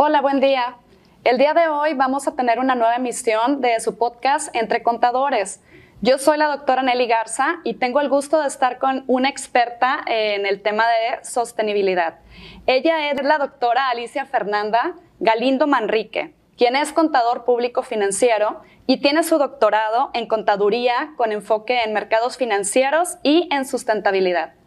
[0.00, 0.76] Hola, buen día.
[1.24, 5.60] El día de hoy vamos a tener una nueva emisión de su podcast Entre Contadores.
[6.02, 9.98] Yo soy la doctora Nelly Garza y tengo el gusto de estar con una experta
[10.06, 12.20] en el tema de sostenibilidad.
[12.66, 19.24] Ella es la doctora Alicia Fernanda Galindo Manrique, quien es contador público financiero y tiene
[19.24, 24.57] su doctorado en contaduría con enfoque en mercados financieros y en sustentabilidad.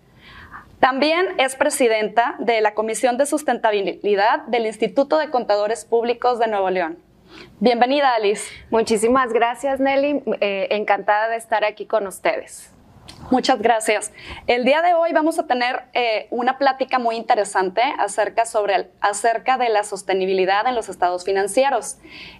[0.82, 6.72] También es presidenta de la Comisión de Sustentabilidad del Instituto de Contadores Públicos de Nuevo
[6.72, 6.98] León.
[7.60, 8.52] Bienvenida, Alice.
[8.72, 10.24] Muchísimas gracias, Nelly.
[10.42, 12.74] Eh, encantada de estar aquí con ustedes.
[13.32, 14.12] Muchas gracias.
[14.46, 19.58] El día de hoy vamos a tener eh, una plática muy interesante acerca, sobre acerca
[19.58, 21.96] de la sostenibilidad en los estados financieros.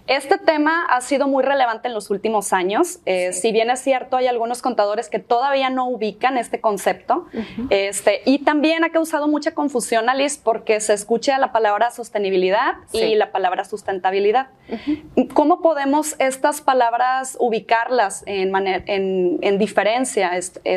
[0.06, 2.98] Este tema ha sido muy relevante en los últimos años.
[3.06, 7.26] Eh, si bien es cierto, hay algunos contadores que todavía no ubican este concepto.
[7.70, 13.14] este, y también ha causado mucha confusión, Alice, porque se escucha la palabra sostenibilidad y
[13.14, 14.48] la palabra sustentabilidad.
[15.32, 20.32] ¿Cómo podemos estas palabras ubicarlas en, en, en diferencia?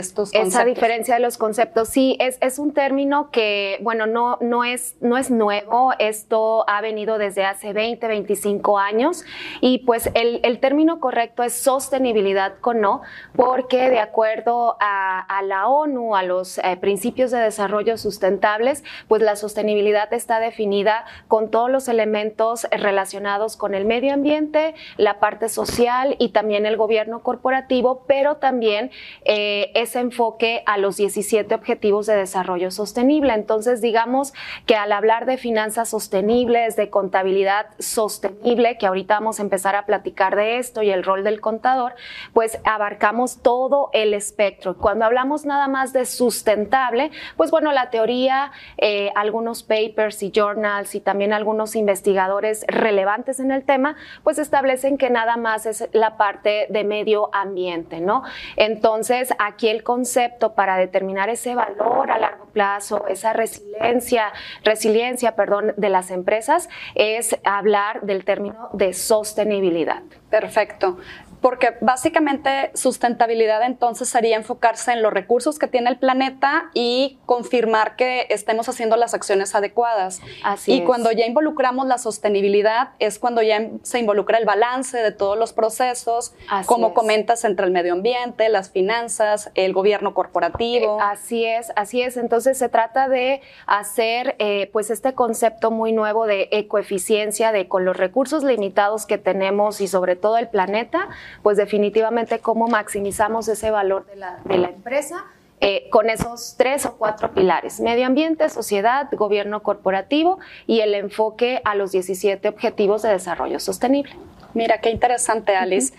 [0.08, 0.53] Estos conceptos.
[0.53, 4.95] Esa diferencia de los conceptos, sí, es, es un término que, bueno, no, no, es,
[5.02, 9.23] no es nuevo, esto ha venido desde hace 20, 25 años
[9.62, 13.02] y pues el, el término correcto es sostenibilidad con no,
[13.36, 19.22] porque de acuerdo a, a la ONU, a los eh, principios de desarrollo sustentables, pues
[19.22, 25.50] la sostenibilidad está definida con todos los elementos relacionados con el medio ambiente, la parte
[25.50, 28.92] social y también el gobierno corporativo, pero también
[29.23, 33.33] eh, ese enfoque a los 17 Objetivos de Desarrollo Sostenible.
[33.33, 34.33] Entonces, digamos
[34.66, 39.86] que al hablar de finanzas sostenibles, de contabilidad sostenible, que ahorita vamos a empezar a
[39.86, 41.94] platicar de esto y el rol del contador,
[42.33, 44.75] pues abarcamos todo el espectro.
[44.78, 50.95] Cuando hablamos nada más de sustentable, pues bueno, la teoría, eh, algunos papers y journals
[50.95, 56.18] y también algunos investigadores relevantes en el tema, pues establecen que nada más es la
[56.18, 58.24] parte de medio ambiente, ¿no?
[58.56, 64.31] Entonces, aquí el concepto para determinar ese valor a largo plazo, esa resiliencia,
[64.63, 70.02] resiliencia, perdón, de las empresas es hablar del término de sostenibilidad.
[70.30, 70.97] Perfecto
[71.45, 77.95] porque básicamente sustentabilidad entonces sería enfocarse en los recursos que tiene el planeta y confirmar
[77.95, 80.22] que estemos haciendo las acciones adecuadas.
[80.44, 85.11] Así y cuando ya involucramos la sostenibilidad es cuando ya se involucra el balance de
[85.11, 86.33] todos los procesos,
[86.66, 90.97] como comentas, entre el medio ambiente, las finanzas, el gobierno corporativo.
[90.97, 92.17] Eh, así es, así es.
[92.17, 97.85] Entonces se trata de hacer eh, pues este concepto muy nuevo de ecoeficiencia, de con
[97.85, 101.09] los recursos limitados que tenemos y sobre todo el planeta,
[101.44, 105.25] pues definitivamente cómo maximizamos ese valor de la, empresa.
[105.62, 110.38] Eh, con esos tres o cuatro pilares, medio ambiente, sociedad, gobierno corporativo
[110.68, 114.13] y el enfoque a los 17 objetivos de desarrollo sostenible.
[114.53, 115.94] Mira, qué interesante, Alice.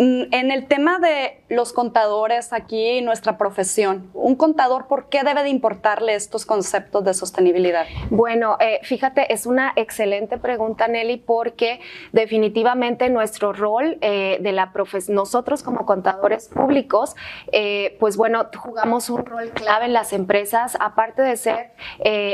[0.00, 5.50] En el tema de los contadores aquí, nuestra profesión, un contador, ¿por qué debe de
[5.50, 7.84] importarle estos conceptos de sostenibilidad?
[8.08, 11.80] Bueno, eh, fíjate, es una excelente pregunta, Nelly, porque
[12.12, 17.14] definitivamente nuestro rol eh, de la profesión, nosotros como contadores públicos,
[17.52, 21.72] eh, pues bueno, jugamos un rol clave en las empresas, aparte de ser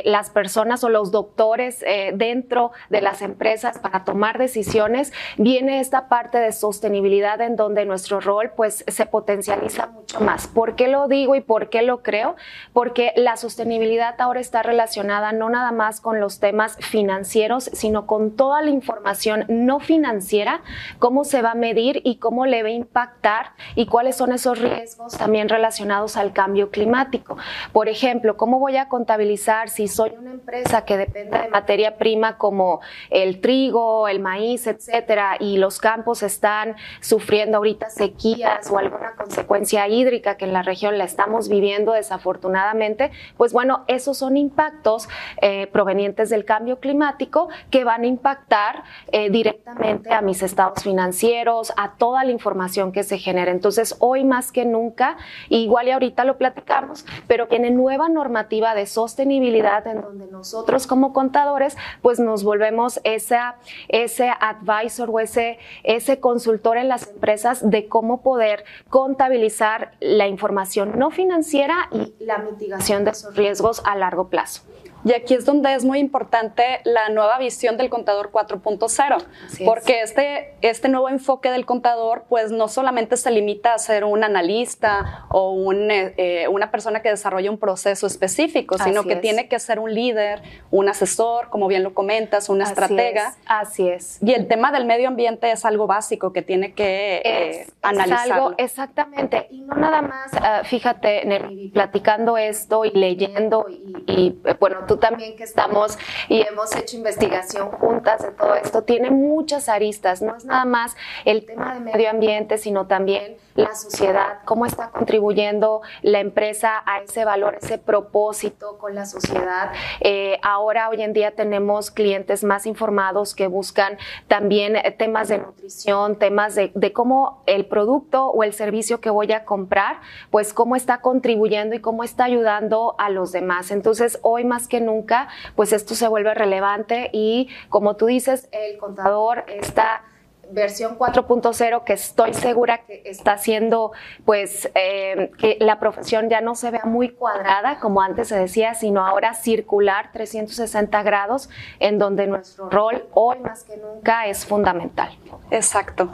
[0.04, 1.84] las personas o los doctores
[2.14, 8.20] dentro de las empresas para tomar decisiones, viene esta parte de sostenibilidad en donde nuestro
[8.20, 10.46] rol pues se potencializa mucho más.
[10.46, 12.36] ¿Por qué lo digo y por qué lo creo?
[12.72, 18.36] Porque la sostenibilidad ahora está relacionada no nada más con los temas financieros, sino con
[18.36, 20.60] toda la información no financiera,
[20.98, 24.60] cómo se va a medir y cómo le va a impactar y cuáles son esos
[24.60, 27.36] riesgos también relacionados al cambio climático.
[27.72, 32.38] Por ejemplo, ¿cómo voy a contabilizar si soy una empresa que depende de materia prima
[32.38, 32.80] como
[33.10, 39.86] el trigo, el maíz, etcétera, y los campos están sufriendo ahorita sequías o alguna consecuencia
[39.88, 45.08] hídrica que en la región la estamos viviendo desafortunadamente, pues bueno, esos son impactos
[45.42, 51.72] eh, provenientes del cambio climático que van a impactar eh, directamente a mis estados financieros,
[51.76, 53.50] a toda la información que se genera.
[53.50, 55.16] Entonces, hoy más que nunca,
[55.48, 61.12] igual y ahorita lo platicamos, pero tiene nueva normativa de sostenibilidad en donde nosotros como
[61.12, 63.56] contadores, pues nos volvemos esa,
[63.88, 67.25] ese advisor o ese, ese consultor en las empresas
[67.62, 73.94] de cómo poder contabilizar la información no financiera y la mitigación de esos riesgos a
[73.96, 74.62] largo plazo.
[75.06, 79.24] Y aquí es donde es muy importante la nueva visión del contador 4.0,
[79.64, 84.24] porque este, este nuevo enfoque del contador pues no solamente se limita a ser un
[84.24, 89.60] analista o un, eh, una persona que desarrolla un proceso específico, sino que tiene que
[89.60, 90.42] ser un líder,
[90.72, 93.36] un asesor, como bien lo comentas, una estratega.
[93.46, 94.18] así es.
[94.24, 98.32] Y el tema del medio ambiente es algo básico que tiene que eh, analizar.
[98.32, 99.46] algo, exactamente.
[99.52, 104.95] Y no nada más, ah, fíjate, Nelly, platicando esto y leyendo y, y bueno, tú
[104.98, 105.98] también que estamos
[106.28, 110.96] y hemos hecho investigación juntas de todo esto, tiene muchas aristas, no es nada más
[111.24, 117.00] el tema de medio ambiente, sino también la sociedad, cómo está contribuyendo la empresa a
[117.00, 119.72] ese valor, ese propósito con la sociedad.
[120.00, 123.98] Eh, ahora, hoy en día, tenemos clientes más informados que buscan
[124.28, 129.10] también eh, temas de nutrición, temas de, de cómo el producto o el servicio que
[129.10, 130.00] voy a comprar,
[130.30, 133.70] pues cómo está contribuyendo y cómo está ayudando a los demás.
[133.70, 138.78] Entonces, hoy más que nunca, pues esto se vuelve relevante y como tú dices, el
[138.78, 140.02] contador está
[140.50, 143.92] versión 4.0 que estoy segura que está haciendo
[144.24, 148.74] pues eh, que la profesión ya no se vea muy cuadrada como antes se decía,
[148.74, 151.50] sino ahora circular 360 grados
[151.80, 155.10] en donde nuestro rol hoy más que nunca es fundamental.
[155.50, 156.12] Exacto.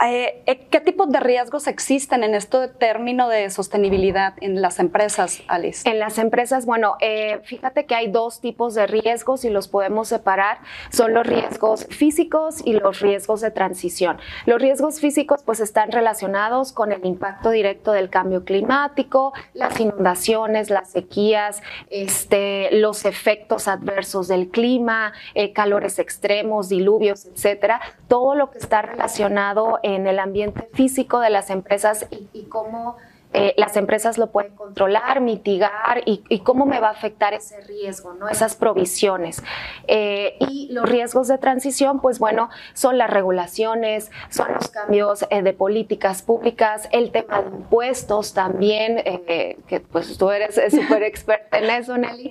[0.00, 5.42] Eh, eh, ¿Qué tipos de riesgos existen en este término de sostenibilidad en las empresas,
[5.48, 5.88] Alice?
[5.88, 10.08] En las empresas, bueno, eh, fíjate que hay dos tipos de riesgos y los podemos
[10.08, 10.58] separar.
[10.90, 14.18] Son los riesgos físicos y los riesgos de transición.
[14.46, 20.70] Los riesgos físicos pues están relacionados con el impacto directo del cambio climático, las inundaciones,
[20.70, 25.12] las sequías, este, los efectos adversos del clima,
[25.54, 27.80] calores extremos, diluvios, etcétera.
[28.08, 32.96] Todo lo que está relacionado en el ambiente físico de las empresas y, cómo
[33.34, 38.14] eh, las empresas lo pueden controlar, mitigar y, cómo me va a afectar ese riesgo,
[38.14, 38.28] ¿no?
[38.28, 39.42] esas provisiones.
[39.86, 45.42] Eh, y los riesgos de transición, pues bueno, son las regulaciones, son los cambios eh,
[45.42, 49.02] de políticas públicas, el tema de impuestos también,
[49.66, 52.30] que pues tú eres súper experta en eso, Nelly,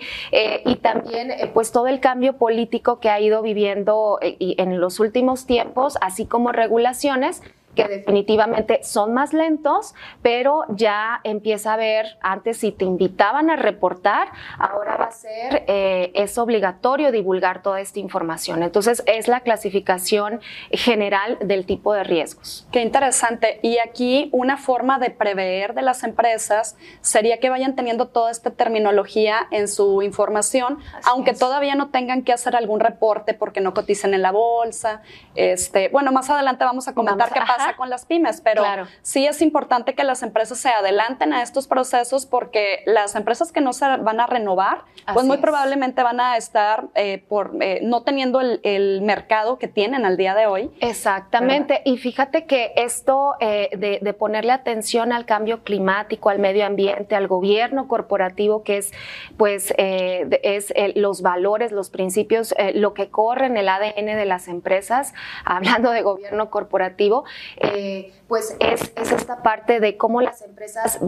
[0.66, 5.98] y también pues todo el cambio político que ha ido viviendo en los últimos tiempos,
[6.02, 7.42] así como regulaciones
[7.76, 13.56] que definitivamente son más lentos, pero ya empieza a ver, antes si te invitaban a
[13.56, 18.64] reportar, ahora va a ser, eh, es obligatorio divulgar toda esta información.
[18.64, 20.42] Entonces es la clasificación
[20.72, 22.68] general del tipo de riesgos.
[22.72, 23.60] Qué interesante.
[23.62, 28.52] Y aquí una forma de prever de las empresas sería que vayan teniendo toda esta
[28.52, 34.14] terminología en su información, aunque todavía no tengan que hacer algún reporte porque no coticen
[34.14, 35.02] en la bolsa.
[35.36, 38.64] Este, bueno, más adelante vamos a comentar qué pasa con las pymes, pero
[39.02, 43.62] sí es importante que las empresas se adelanten a estos procesos porque las empresas que
[43.62, 48.04] no se van a renovar, pues muy probablemente van a estar eh, por eh, no
[48.04, 50.72] teniendo el, mercado que tienen al día de hoy.
[50.80, 51.82] Exactamente.
[51.86, 53.70] Y fíjate que esto eh,
[54.02, 58.92] de, ponerle atención al cambio climático, al medio ambiente, al gobierno corporativo, que es
[59.38, 65.14] pues es los valores, los principios, lo que corre en el ADN de las empresas,
[65.46, 67.24] hablando de gobierno corporativo,
[67.58, 71.00] eh, pues es, esta parte de cómo las empresas,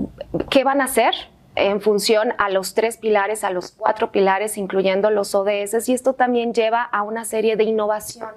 [0.49, 1.13] ¿qué van a hacer?
[1.55, 6.13] en función a los tres pilares, a los cuatro pilares, incluyendo los ODS, y esto
[6.13, 8.29] también lleva a una serie de innovación.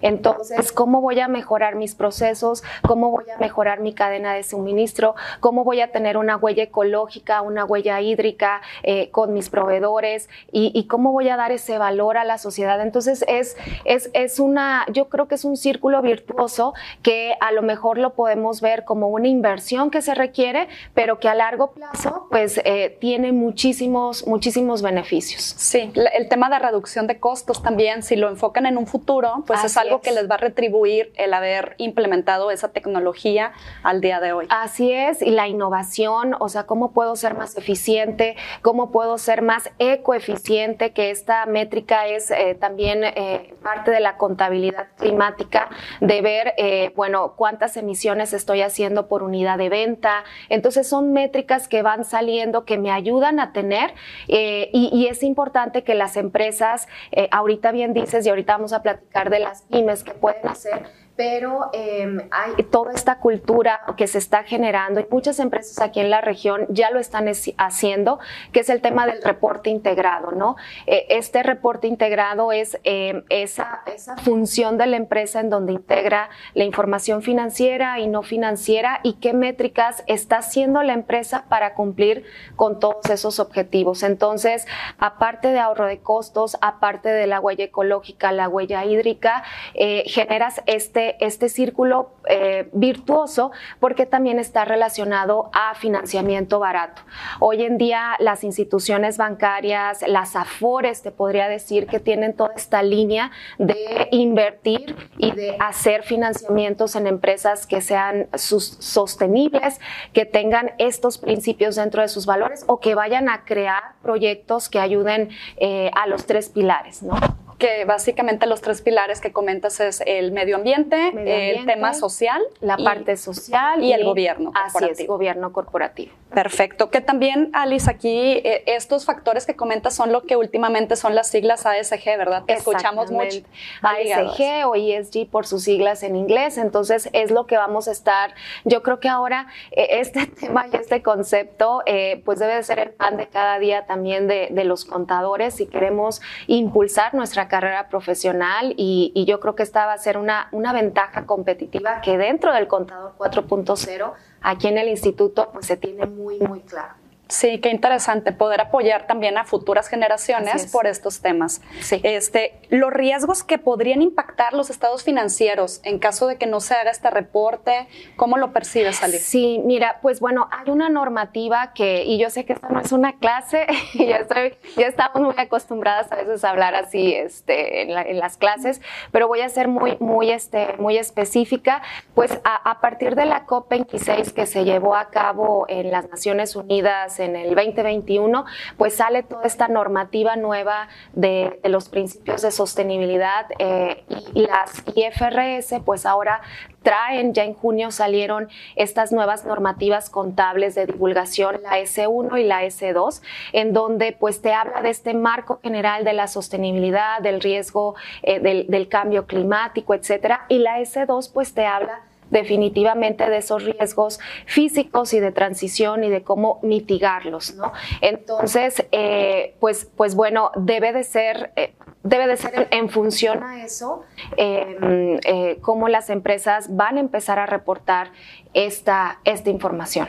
[0.00, 2.62] Entonces, ¿cómo voy a mejorar mis procesos?
[2.86, 5.14] ¿Cómo voy a mejorar mi cadena de suministro?
[5.40, 10.28] ¿Cómo voy a tener una huella ecológica, una huella hídrica eh, con mis proveedores?
[10.52, 12.80] Y, cómo voy a dar ese valor a la sociedad?
[12.80, 17.62] Entonces, es, es, es una, yo creo que es un círculo virtuoso que a lo
[17.62, 22.26] mejor lo podemos ver como una inversión que se requiere, pero que a largo plazo,
[22.30, 25.42] pues, eh, tiene muchísimos, muchísimos beneficios.
[25.42, 29.62] Sí, el tema de reducción de costos también, si lo enfocan en un futuro, pues
[29.64, 34.32] es algo que les va a retribuir el haber implementado esa tecnología al día de
[34.32, 34.46] hoy.
[34.48, 39.42] Así es, y la innovación, o sea, cómo puedo ser más eficiente, cómo puedo ser
[39.42, 45.68] más ecoeficiente, que esta métrica es eh, también eh, parte de la contabilidad climática,
[46.00, 50.24] de ver, eh, bueno, cuántas emisiones estoy haciendo por unidad de venta.
[50.48, 53.94] Entonces son métricas que van saliendo, que me ayudan a tener,
[54.28, 56.86] y, y, es importante que las empresas,
[57.30, 59.64] ahorita bien dices, y ahorita vamos a platicar de las
[60.04, 60.86] que pueden hacer
[61.20, 66.08] pero em, hay toda esta cultura que se está generando y muchas empresas aquí en
[66.08, 68.20] la región ya lo están haciendo,
[68.52, 70.56] que es el tema del reporte integrado, ¿no?
[70.86, 76.30] Eh, este reporte integrado es em, esa, esa función de la empresa en donde integra
[76.54, 82.24] la información financiera y no financiera y qué métricas está haciendo la empresa para cumplir
[82.56, 84.04] con todos esos objetivos.
[84.04, 84.66] Entonces,
[84.98, 89.42] aparte de ahorro de costos, aparte de la huella ecológica, la huella hídrica,
[89.74, 93.50] eh, generas este, este círculo eh, virtuoso
[93.80, 97.02] porque también está relacionado a financiamiento barato.
[97.38, 102.82] Hoy en día las instituciones bancarias, las AFORES, te podría decir que tienen toda esta
[102.82, 109.80] línea de invertir y de hacer financiamientos en empresas que sean sostenibles,
[110.12, 114.78] que tengan estos principios dentro de sus valores o que vayan a crear proyectos que
[114.78, 117.14] ayuden eh, a los tres pilares, ¿no?
[117.60, 121.12] Que básicamente los tres pilares que comentas es el medio ambiente,
[121.54, 125.00] el tema social, la parte social y, el gobierno corporativo.
[125.02, 126.12] Es, gobierno corporativo.
[126.30, 126.90] Perfecto.
[126.90, 131.28] Que también, Alice, aquí eh, estos factores que comentas son lo que últimamente son las
[131.28, 132.44] siglas ASG, ¿verdad?
[132.46, 133.40] Que escuchamos mucho.
[133.82, 136.56] ASG o ESG por sus siglas en inglés.
[136.56, 138.34] Entonces, es lo que vamos a estar.
[138.64, 142.78] Yo creo que ahora eh, este tema y este concepto, eh, pues debe de ser
[142.78, 147.88] el pan de cada día también de, de los contadores si queremos impulsar nuestra carrera
[147.90, 152.16] profesional y, y, yo creo que esta va a ser una, una ventaja competitiva que
[152.16, 156.94] dentro del contador 4.0 aquí en el instituto pues se tiene muy, muy claro.
[157.30, 161.62] Sí, qué interesante poder apoyar también a futuras generaciones por estos temas.
[161.80, 162.00] Sí.
[162.02, 166.74] Este, los riesgos que podrían impactar los estados financieros en caso de que no se
[166.74, 169.18] haga este reporte, ¿cómo lo percibes, Ali?
[169.18, 172.90] Sí, mira, pues bueno, hay una normativa que, y yo sé que esta no es
[172.90, 177.82] una clase, y ya, estoy, ya estamos muy acostumbradas a veces a hablar así este,
[177.82, 178.80] en, las clases,
[179.12, 181.82] pero voy a ser muy, muy, este, muy específica.
[182.14, 186.56] Pues a, a partir de la COP26 que se llevó a cabo en las Naciones
[186.56, 188.44] Unidas, en el 2021,
[188.76, 195.82] pues sale toda esta normativa nueva de, los principios de sostenibilidad eh, y, las IFRS,
[195.84, 196.40] pues ahora
[196.82, 202.64] traen, ya en junio salieron estas nuevas normativas contables de divulgación, la S1 y la
[202.64, 203.22] S2,
[203.52, 208.40] en donde pues te habla de este marco general de la sostenibilidad, del riesgo eh,
[208.40, 212.00] del, del cambio climático, etcétera, y la S2 pues te habla
[212.30, 217.72] definitivamente de esos riesgos físicos y de transición y de cómo mitigarlos, ¿no?
[218.00, 221.52] Entonces, eh, pues, pues bueno, debe de ser...
[221.56, 224.04] Eh, debe de ser en, función a eso
[224.38, 228.12] em, eh, cómo las empresas van a empezar a reportar
[228.54, 230.08] esta, esta información.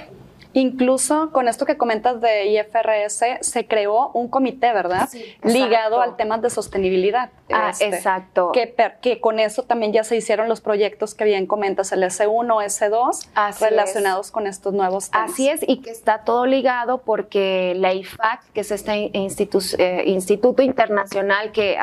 [0.53, 5.07] Incluso con esto que comentas de IFRS, se creó un comité, ¿verdad?
[5.43, 7.29] Ligado al tema de sostenibilidad.
[7.53, 8.51] Ah, este, exacto.
[8.51, 12.47] Que, que, con eso también ya se hicieron los proyectos que bien comentas, el S1,
[12.47, 15.31] S2, relacionados con estos nuevos temas.
[15.31, 20.61] Así es, y que está todo ligado porque la IFAC, que es este eh, instituto
[20.61, 21.77] internacional que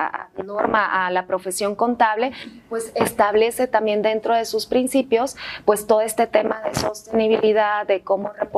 [0.45, 2.33] norma a la profesión contable,
[2.69, 8.31] pues establece también dentro de sus principios, pues todo este tema de sostenibilidad, de cómo
[8.33, 8.58] reportar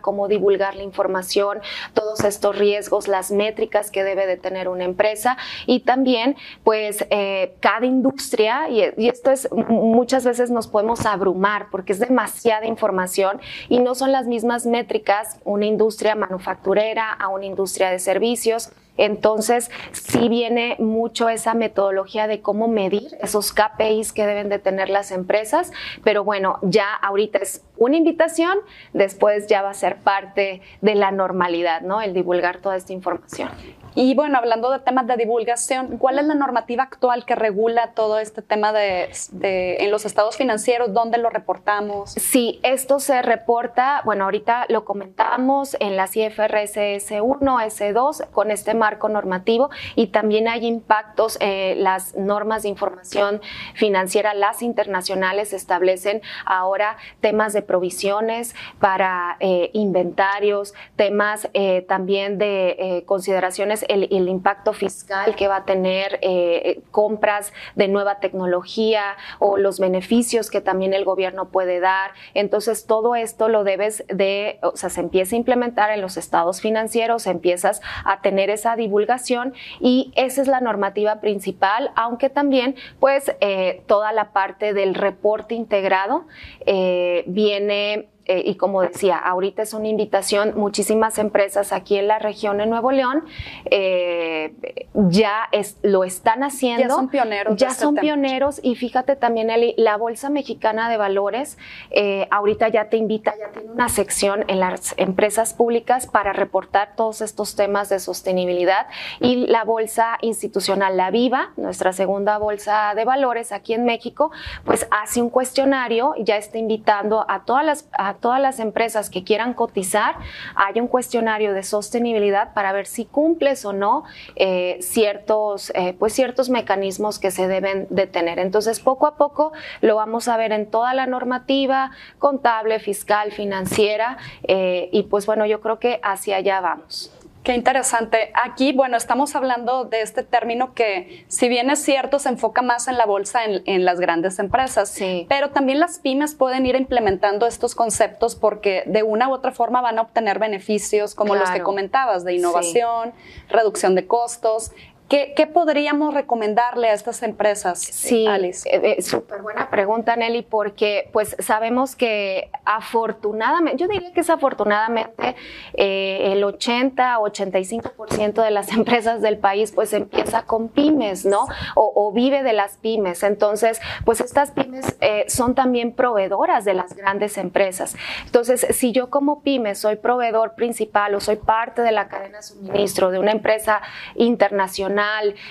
[0.00, 1.58] cómo divulgar la información,
[1.94, 7.54] todos estos riesgos, las métricas que debe de tener una empresa y también pues eh,
[7.60, 13.80] cada industria, y, esto es muchas veces nos podemos abrumar porque es demasiada información y
[13.80, 18.70] no son las mismas métricas una industria manufacturera a una industria de servicios.
[19.00, 24.90] Entonces, sí viene mucho esa metodología de cómo medir esos KPIs que deben de tener
[24.90, 25.72] las empresas,
[26.04, 28.58] pero bueno, ya ahorita es una invitación,
[28.92, 32.02] después ya va a ser parte de la normalidad, ¿no?
[32.02, 33.48] El divulgar toda esta información.
[33.94, 38.18] Y bueno, hablando de temas de divulgación, ¿cuál es la normativa actual que regula todo
[38.18, 39.10] este tema de,
[39.42, 40.92] en los estados financieros?
[40.92, 42.12] ¿Dónde lo reportamos?
[42.12, 48.74] Sí, esto se reporta, bueno, ahorita lo comentábamos en las IFRS S1, S2, con este
[48.74, 53.40] marco normativo y también hay impactos, eh, las normas de información
[53.74, 63.02] financiera, las internacionales establecen ahora temas de provisiones para eh, inventarios, temas eh, también de
[63.06, 69.80] consideraciones el, impacto fiscal que va a tener eh, compras de nueva tecnología o los
[69.80, 72.12] beneficios que también el gobierno puede dar.
[72.34, 76.60] Entonces, todo esto lo debes de, o sea, se empieza a implementar en los estados
[76.60, 83.34] financieros, empiezas a tener esa divulgación y esa es la normativa principal, aunque también, pues,
[83.40, 86.26] eh, toda la parte del reporte integrado
[86.66, 92.20] eh, viene eh, y como decía, ahorita es una invitación, muchísimas empresas aquí en la
[92.20, 93.24] región de Nuevo León
[93.64, 94.54] eh,
[94.94, 96.84] ya es, lo están haciendo.
[96.84, 97.56] Ya son pioneros.
[97.56, 101.58] Ya este son pioneros y fíjate también, Eli, la Bolsa Mexicana de Valores
[101.90, 106.94] eh, ahorita ya te invita, ya tiene una sección en las empresas públicas para reportar
[106.94, 108.86] todos estos temas de sostenibilidad
[109.18, 114.30] y la Bolsa Institucional La Viva, nuestra segunda bolsa de valores aquí en México,
[114.64, 119.24] pues hace un cuestionario, ya está invitando a todas las, a todas las empresas que
[119.24, 120.16] quieran cotizar,
[120.54, 124.04] hay un cuestionario de sostenibilidad para ver si cumples o no
[124.36, 128.38] eh, ciertos, eh, pues ciertos mecanismos que se deben de tener.
[128.38, 134.18] Entonces, poco a poco lo vamos a ver en toda la normativa contable, fiscal, financiera,
[134.44, 137.12] eh, y pues bueno, yo creo que hacia allá vamos.
[137.42, 138.32] Qué interesante.
[138.44, 142.86] Aquí, bueno, estamos hablando de este término que, si bien es cierto, se enfoca más
[142.86, 145.24] en la bolsa en, las grandes empresas, sí.
[145.28, 149.80] pero también las pymes pueden ir implementando estos conceptos porque de una u otra forma
[149.80, 153.14] van a obtener beneficios como los que comentabas, de innovación,
[153.48, 154.72] reducción de costos.
[155.10, 158.68] ¿Qué, podríamos recomendarle a estas empresas, sí, Alice?
[158.70, 164.30] Eh, eh, súper buena pregunta, Nelly, porque pues sabemos que afortunadamente, yo diría que es
[164.30, 165.34] afortunadamente
[165.74, 171.48] eh, el 80 85% de las empresas del país pues empieza con pymes, ¿no?
[171.74, 173.24] O, vive de las pymes.
[173.24, 177.96] Entonces, pues estas pymes son también proveedoras de las grandes empresas.
[178.26, 182.42] Entonces, si yo como pyme soy proveedor principal o soy parte de la cadena de
[182.44, 183.80] suministro de una empresa
[184.14, 184.99] internacional,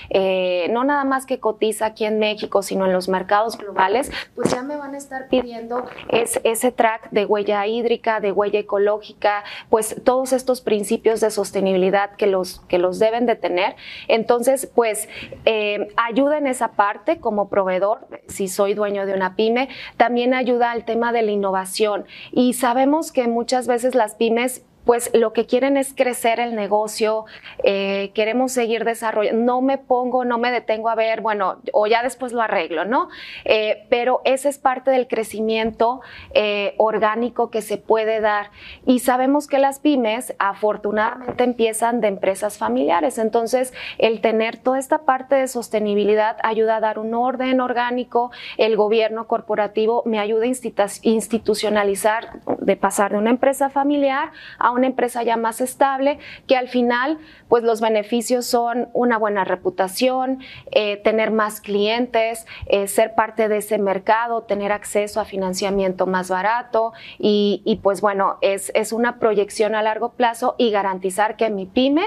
[0.10, 4.52] eh, no nada más que cotiza aquí en México, sino en los mercados globales, pues
[4.52, 9.96] ya me van a estar pidiendo ese track de huella hídrica, de huella ecológica, pues
[10.04, 13.76] todos estos principios de sostenibilidad que los, que los deben de tener.
[14.08, 15.10] Entonces, pues
[15.46, 20.72] eh, ayuda en esa parte como proveedor, si soy dueño de una pyme, también ayuda
[20.72, 22.06] al tema de la innovación.
[22.32, 27.26] Y sabemos que muchas veces las pymes pues lo que quieren es crecer el negocio,
[27.64, 32.02] eh, queremos seguir desarrollando, no me pongo, no me detengo a ver, bueno, o ya
[32.02, 33.10] después lo arreglo, ¿no?
[33.46, 36.02] Eh, pero ese es parte del crecimiento
[36.34, 38.52] eh, orgánico que se puede dar.
[38.86, 45.00] Y sabemos que las pymes afortunadamente empiezan de empresas familiares, entonces el tener toda esta
[45.00, 50.88] parte de sostenibilidad ayuda a dar un orden orgánico, el gobierno corporativo me ayuda a
[51.04, 56.56] institucionalizar, de pasar de una empresa familiar a una una empresa ya más estable, que
[56.56, 60.40] al final, pues los beneficios son una buena reputación,
[60.72, 66.30] eh, tener más clientes, eh, ser parte de ese mercado, tener acceso a financiamiento más
[66.30, 71.66] barato y, pues bueno, es, es una proyección a largo plazo y garantizar que mi
[71.66, 72.06] pyme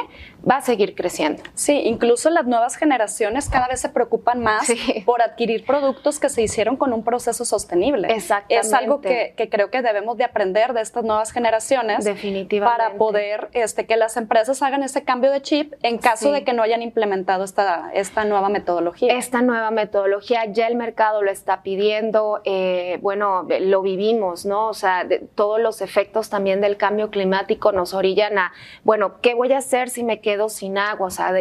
[0.48, 1.42] va a seguir creciendo.
[1.54, 4.72] Sí, incluso las nuevas generaciones cada vez se preocupan más
[5.04, 8.08] por adquirir productos que se hicieron con un proceso sostenible.
[8.12, 8.66] Exactamente.
[8.66, 12.04] Es algo que, que creo que debemos de aprender de estas nuevas generaciones.
[12.04, 16.44] Definitivamente para poder este, que las empresas hagan ese cambio de chip en caso de
[16.44, 19.16] que no hayan implementado esta, esta nueva metodología.
[19.16, 24.68] Esta nueva metodología ya el mercado lo está pidiendo, eh, bueno, lo vivimos, ¿no?
[24.68, 28.52] O sea, todos los efectos también del cambio climático nos orillan a,
[28.84, 31.06] bueno, ¿qué voy a hacer si me quedo sin agua?
[31.06, 31.32] O sea,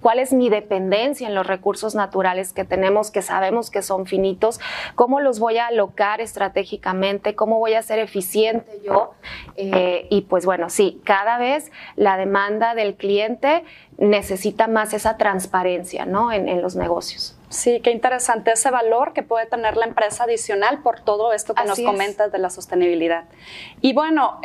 [0.00, 4.60] ¿cuál es mi dependencia en los recursos naturales que tenemos, que sabemos que son finitos?
[4.94, 7.34] ¿Cómo los voy a alocar estratégicamente?
[7.34, 9.12] ¿Cómo voy a ser eficiente yo?
[9.56, 13.64] Eh, y pues bueno, sí, cada vez la demanda del cliente
[13.98, 16.32] necesita más esa transparencia ¿no?
[16.32, 17.36] en, los negocios.
[17.50, 21.64] Sí, qué interesante ese valor que puede tener la empresa adicional por todo esto que
[21.64, 23.24] nos comentas de la sostenibilidad.
[23.80, 24.40] Y bueno,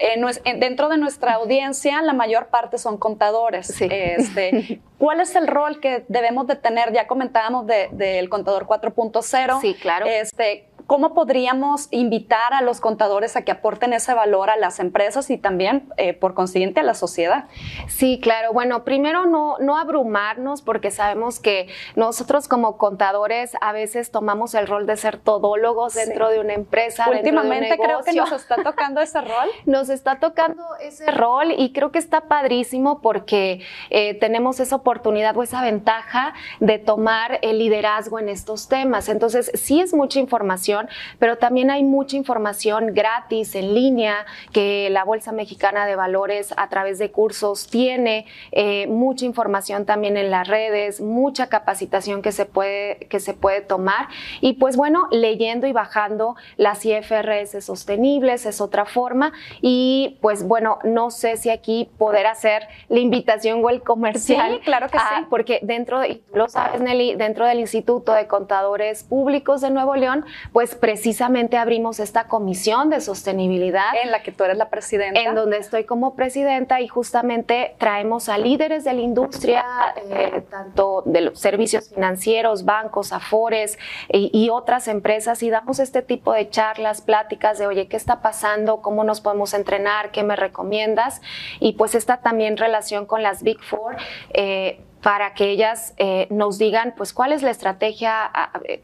[0.57, 3.67] dentro de nuestra audiencia, la mayor parte son contadores.
[3.67, 3.87] Sí.
[3.91, 6.93] Este, ¿Cuál es el rol que debemos de tener?
[6.93, 9.61] Ya comentábamos del contador 4.0.
[9.61, 10.07] Sí, claro.
[10.07, 15.31] Este, ¿Cómo podríamos invitar a los contadores a que aporten ese valor a las empresas
[15.31, 17.45] y también, eh, por consiguiente, a la sociedad?
[17.87, 18.53] Sí, claro.
[18.53, 24.67] Bueno, primero no, no abrumarnos porque sabemos que nosotros como contadores a veces tomamos el
[24.67, 27.09] rol de ser todólogos dentro de una empresa.
[27.09, 29.49] Últimamente creo que nos está tocando ese rol.
[29.65, 35.35] nos está tocando ese rol y creo que está padrísimo porque eh, tenemos esa oportunidad
[35.35, 39.09] o esa ventaja de tomar el liderazgo en estos temas.
[39.09, 40.74] Entonces, sí es mucha información
[41.19, 46.69] pero también hay mucha información gratis en línea que la Bolsa Mexicana de Valores a
[46.69, 52.45] través de cursos tiene, eh, mucha información también en las redes, mucha capacitación que se
[52.45, 54.07] puede, que se puede tomar
[54.41, 60.79] y pues bueno, leyendo y bajando las IFRS sostenibles es otra forma y pues bueno,
[60.83, 64.55] no sé si aquí poder hacer la invitación o el comercial.
[64.55, 65.25] Sí, claro que sí.
[65.29, 70.25] Porque dentro, tú lo sabes Nelly, dentro del Instituto de Contadores Públicos de Nuevo León,
[70.53, 73.95] pues pues precisamente abrimos esta comisión de sostenibilidad.
[74.01, 75.19] En la que tú eres la presidenta.
[75.19, 79.63] En donde estoy como presidenta y justamente traemos a líderes de la industria,
[80.09, 83.77] eh, tanto de los servicios financieros, bancos, afores
[84.11, 88.23] y, y otras empresas y damos este tipo de charlas, pláticas de, oye, ¿qué está
[88.23, 88.81] pasando?
[88.81, 90.09] ¿Cómo nos podemos entrenar?
[90.09, 91.21] ¿Qué me recomiendas?
[91.59, 93.97] Y pues esta también relación con las Big Four.
[94.33, 98.31] Eh, para que ellas eh, nos digan pues cuál es la estrategia,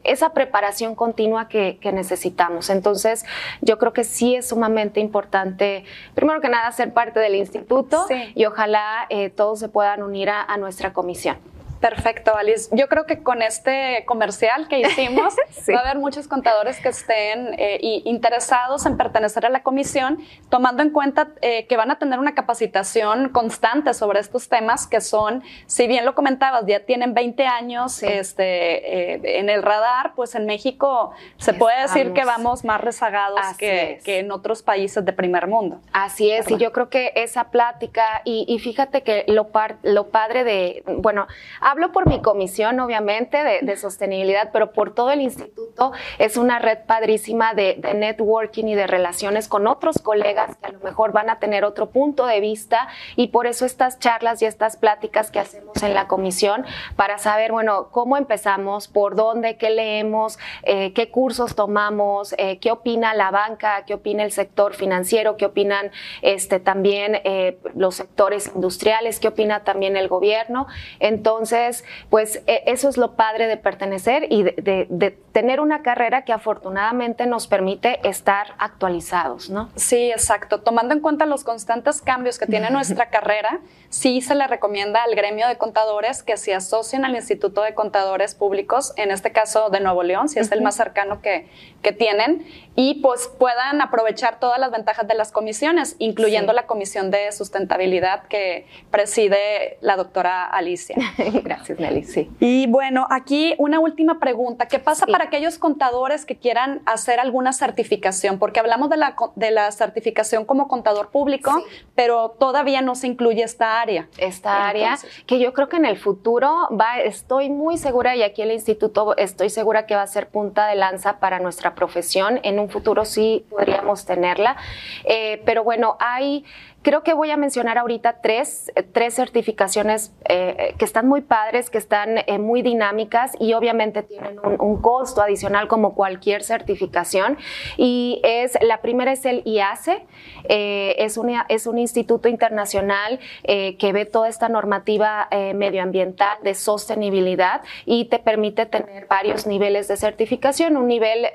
[0.04, 2.70] esa preparación continua que, necesitamos.
[2.70, 3.24] Entonces,
[3.60, 8.06] yo creo que sí es sumamente importante, primero que nada, ser parte del instituto
[8.36, 11.38] y ojalá eh, todos se puedan unir a nuestra comisión.
[11.82, 12.70] Perfecto, Alice.
[12.70, 15.34] Yo creo que con este comercial que hicimos
[15.68, 20.18] va a haber muchos contadores que estén eh, interesados en pertenecer a la comisión,
[20.48, 25.00] tomando en cuenta eh, que van a tener una capacitación constante sobre estos temas que
[25.00, 30.36] son, si bien lo comentabas, ya tienen 20 años este, eh, en el radar, pues
[30.36, 35.48] en México se puede decir que vamos más rezagados que, en otros países de primer
[35.48, 35.80] mundo.
[35.92, 39.50] Así es, y yo creo que esa plática, y, fíjate que lo,
[39.82, 41.26] lo padre de, bueno,
[41.72, 46.80] Hablo por mi comisión, obviamente, de, sostenibilidad, pero por todo el instituto es una red
[46.86, 51.38] padrísima de, networking y de relaciones con otros colegas que a lo mejor van a
[51.38, 55.82] tener otro punto de vista y por eso estas charlas y estas pláticas que hacemos
[55.82, 61.54] en la comisión para saber, bueno, cómo empezamos, por dónde, qué leemos, eh, qué cursos
[61.54, 67.18] tomamos, eh, qué opina la banca, qué opina el sector financiero, qué opinan este, también
[67.24, 70.66] eh, los sectores industriales, qué opina también el gobierno.
[71.00, 71.61] Entonces,
[72.10, 77.26] pues e, eso es lo padre de pertenecer y de, tener una carrera que afortunadamente
[77.26, 79.70] nos permite estar actualizados, ¿no?
[79.76, 80.60] Sí, exacto.
[80.60, 85.14] Tomando en cuenta los constantes cambios que tiene nuestra carrera, sí se le recomienda al
[85.14, 89.80] gremio de contadores que se asocien al Instituto de Contadores Públicos, en este caso de
[89.80, 91.48] Nuevo León, si es el más cercano que,
[91.80, 92.46] que tienen,
[92.76, 98.24] y pues puedan aprovechar todas las ventajas de las comisiones, incluyendo la comisión de sustentabilidad
[98.24, 100.96] que preside la doctora Alicia.
[101.16, 102.04] Gracias, Nelly.
[102.04, 102.30] Sí.
[102.40, 104.66] Y bueno, aquí una última pregunta.
[104.66, 108.38] ¿Qué pasa para aquellos contadores que quieran hacer alguna certificación?
[108.38, 111.52] Porque hablamos de la, de la certificación como contador público,
[111.94, 114.08] pero todavía no se incluye esta área.
[114.18, 118.42] Esta área que yo creo que en el futuro va, estoy muy segura y aquí
[118.42, 122.40] el instituto estoy segura que va a ser punta de lanza para nuestra profesión.
[122.42, 124.56] En un futuro sí podríamos tenerla.
[125.04, 126.44] Eh, pero bueno, hay
[126.82, 131.78] Creo que voy a mencionar ahorita tres, tres certificaciones eh, que están muy padres, que
[131.78, 137.38] están eh, muy dinámicas y obviamente tienen un, costo adicional como cualquier certificación.
[137.76, 140.04] Y es la primera es el IACE,
[140.48, 148.06] eh, es, es un instituto internacional que ve toda esta normativa medioambiental de sostenibilidad y
[148.06, 151.26] te permite tener varios niveles de certificación, un nivel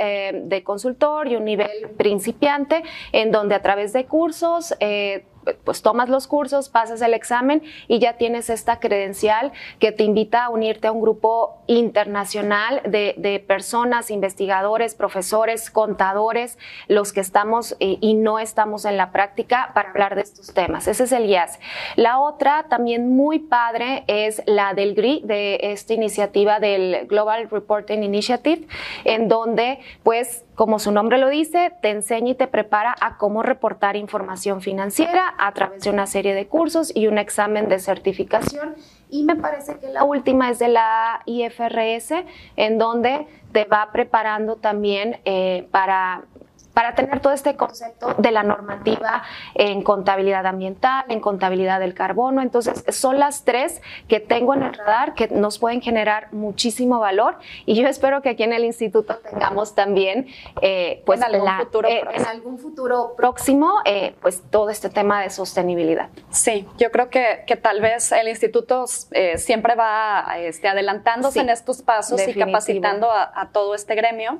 [0.49, 4.75] de consultor y un nivel principiante, en donde a través de cursos
[5.63, 10.45] pues tomas los cursos, pasas el examen y ya tienes esta credencial que te invita
[10.45, 16.57] a unirte a un grupo internacional de, personas, investigadores, profesores, contadores,
[16.87, 20.87] los que estamos y, no estamos en la práctica para hablar de estos temas.
[20.87, 21.59] Ese es el IAS.
[21.95, 28.01] La otra, también muy padre, es la del GRI, de esta iniciativa del Global Reporting
[28.01, 28.67] Initiative,
[29.03, 33.43] en donde pues como su nombre lo dice, te enseña y te prepara a cómo
[33.43, 38.73] reportar información financiera a través de una serie de cursos y un examen de certificación.
[39.11, 44.55] Y me parece que la última es de la IFRS, en donde te va preparando
[44.55, 46.23] también eh, para
[46.77, 49.23] para tener todo este concepto de la normativa
[49.55, 52.43] en contabilidad ambiental, en contabilidad del carbono.
[52.43, 57.39] Entonces, son las tres que tengo en el radar que nos pueden generar muchísimo valor
[57.65, 60.27] y yo espero que aquí en el instituto tengamos también,
[60.61, 65.23] eh, pues, en algún, futuro, eh, en algún futuro próximo, eh, pues, todo este tema
[65.23, 66.09] de sostenibilidad.
[66.29, 71.81] Sí, yo creo que, que tal vez el instituto siempre va este, adelantándose en estos
[71.81, 74.37] pasos y capacitando a, todo este gremio.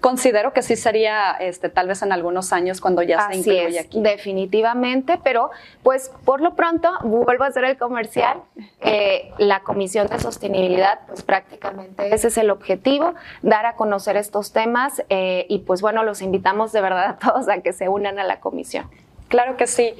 [0.00, 4.00] considero que sí sería este, tal vez en algunos años cuando ya se incluye aquí.
[4.00, 5.50] Definitivamente, pero
[5.82, 8.42] pues por lo pronto, vuelvo a hacer el comercial,
[8.80, 14.52] eh, la Comisión de Sostenibilidad, pues prácticamente ese es el objetivo, dar a conocer estos
[14.52, 18.20] temas eh, y pues bueno, los invitamos de verdad a todos a que se unan
[18.20, 18.88] a la comisión.
[19.26, 19.92] Claro que sí.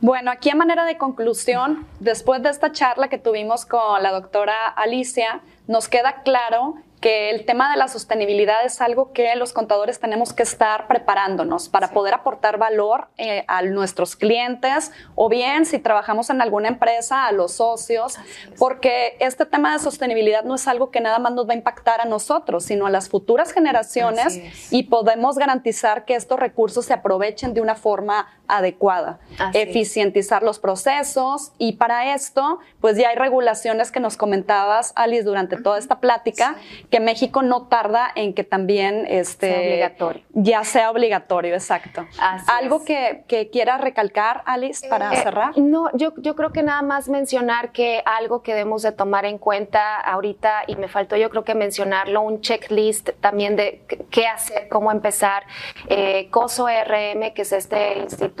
[0.00, 4.68] Bueno, aquí a manera de conclusión, después de esta charla que tuvimos con la doctora
[4.68, 10.00] Alicia, nos queda claro que el tema de la sostenibilidad es algo que los contadores
[10.00, 15.78] tenemos que estar preparándonos para poder aportar valor eh, a nuestros clientes o bien si
[15.78, 18.16] trabajamos en alguna empresa a los socios,
[18.58, 22.00] porque este tema de sostenibilidad no es algo que nada más nos va a impactar
[22.00, 24.40] a nosotros, sino a las futuras generaciones
[24.72, 29.20] y podemos garantizar que estos recursos se aprovechen de una forma adecuada,
[29.52, 35.60] eficientizar los procesos y para esto, pues ya hay regulaciones que nos comentabas, Alice, durante
[35.60, 36.56] toda esta plática,
[36.90, 40.22] que México no tarda en que también este, sea obligatorio.
[40.32, 42.06] ya sea obligatorio, exacto.
[42.46, 45.58] ¿Algo que, que quieras recalcar, Alice, para eh, cerrar?
[45.58, 49.36] No, yo, yo creo que nada más mencionar que algo que debemos de tomar en
[49.36, 54.68] cuenta ahorita, y me faltó yo creo que mencionarlo, un checklist también de qué hacer,
[54.68, 55.44] cómo empezar.
[55.88, 58.37] Eh, COSO RM, que es este instituto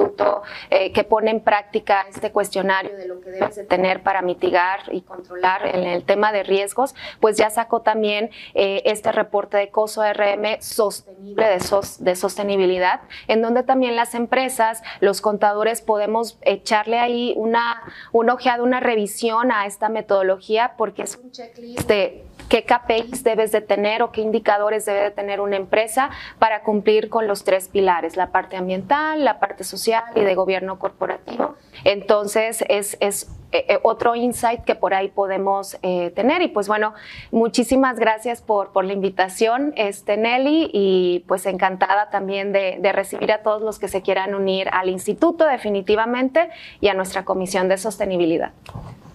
[0.70, 4.80] eh, que pone en práctica este cuestionario de lo que debes de tener para mitigar
[4.90, 9.70] y controlar en el tema de riesgos, pues ya sacó también eh, este reporte de
[9.70, 11.58] COSO RM sostenible de,
[11.98, 17.82] de sostenibilidad, en donde también las empresas, los contadores podemos echarle ahí una,
[18.12, 23.52] una ojeada, una revisión a esta metodología porque es un checklist de qué KPIs debes
[23.52, 27.68] de tener o qué indicadores debe de tener una empresa para cumplir con los tres
[27.68, 31.56] pilares, la parte ambiental, la parte social y de gobierno corporativo.
[31.84, 36.42] Entonces, es, es eh, eh, otro insight que por ahí podemos eh, tener.
[36.42, 36.92] Y pues bueno,
[37.30, 43.42] muchísimas gracias por, por la invitación, este, Nelly, y pues encantada también de, recibir a
[43.42, 48.52] todos los que se quieran unir al instituto definitivamente y a nuestra comisión de sostenibilidad.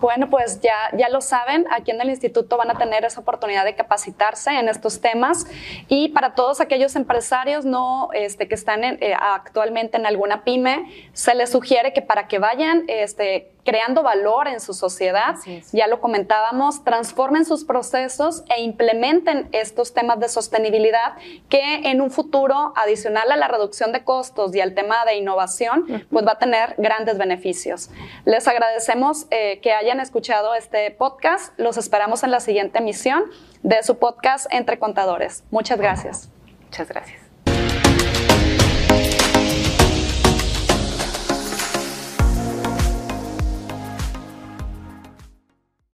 [0.03, 3.63] Bueno, pues ya, ya lo saben, aquí en el instituto van a tener esa oportunidad
[3.63, 5.47] de capacitarse en estos temas.
[5.87, 8.81] Y para todos aquellos empresarios no, este, que están
[9.17, 14.59] actualmente en alguna pyme, se les sugiere que para que vayan este, creando valor en
[14.59, 15.35] su sociedad,
[15.71, 21.15] ya lo comentábamos, transformen sus procesos e implementen estos temas de sostenibilidad
[21.49, 26.05] que en un futuro, adicional a la reducción de costos y al tema de innovación,
[26.11, 27.89] pues va a tener grandes beneficios.
[28.25, 31.57] Les agradecemos eh, que hayan escuchado este podcast.
[31.57, 33.23] Los esperamos en la siguiente emisión
[33.61, 35.43] de su podcast Entre Contadores.
[35.51, 36.29] Muchas gracias.
[36.65, 37.22] Muchas gracias.